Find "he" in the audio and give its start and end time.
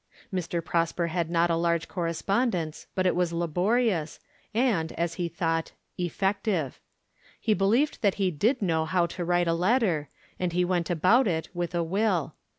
5.21-5.27, 7.39-7.53, 8.15-8.31, 10.53-10.65